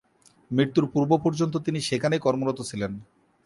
[0.51, 2.91] মৃত্যুর পূর্ব পর্যন্ত তিনি সেখানেই কর্মরত ছিলেন।